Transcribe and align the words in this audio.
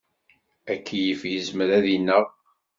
Akeyyef 0.73 1.21
yezmer 1.31 1.69
ad 1.77 1.85
ineɣ. 1.95 2.25